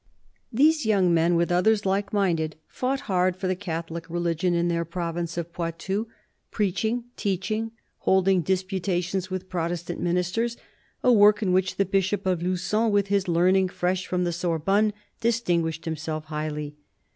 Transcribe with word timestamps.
These 0.51 0.83
young 0.87 1.13
men, 1.13 1.35
with 1.35 1.51
others 1.51 1.85
like 1.85 2.11
minded, 2.11 2.55
fought 2.67 3.01
hard 3.01 3.35
for 3.35 3.45
the 3.45 3.55
Catholic 3.55 4.09
religion 4.09 4.55
in 4.55 4.67
their 4.67 4.83
province 4.83 5.37
of 5.37 5.53
Poitou; 5.53 6.07
preaching, 6.49 7.03
teaching, 7.15 7.69
holding 7.99 8.41
disputations 8.41 9.29
with 9.29 9.47
Protestant 9.47 9.99
ministers— 9.99 10.57
a 11.03 11.13
work 11.13 11.43
in 11.43 11.53
which 11.53 11.75
the 11.75 11.85
Bishop 11.85 12.25
of 12.25 12.41
Lugon, 12.41 12.89
with 12.91 13.09
his 13.09 13.27
learning 13.27 13.69
fresh 13.69 14.07
from 14.07 14.23
the 14.23 14.31
Sorbonne, 14.33 14.93
distinguished 15.21 15.85
himself 15.85 16.25
highly. 16.25 16.77